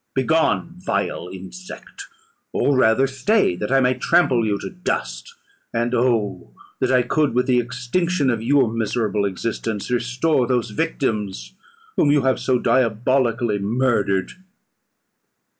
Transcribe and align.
Begone, 0.15 0.73
vile 0.77 1.29
insect! 1.31 2.07
or 2.53 2.75
rather, 2.75 3.05
stay, 3.05 3.55
that 3.55 3.71
I 3.71 3.79
may 3.81 3.93
trample 3.93 4.47
you 4.47 4.57
to 4.57 4.71
dust! 4.71 5.35
and, 5.75 5.93
oh! 5.93 6.55
that 6.79 6.89
I 6.91 7.03
could, 7.03 7.35
with 7.35 7.45
the 7.45 7.59
extinction 7.59 8.31
of 8.31 8.41
your 8.41 8.67
miserable 8.67 9.25
existence, 9.25 9.91
restore 9.91 10.47
those 10.47 10.71
victims 10.71 11.53
whom 11.97 12.09
you 12.09 12.23
have 12.23 12.39
so 12.39 12.57
diabolically 12.57 13.59
murdered!" 13.59 14.31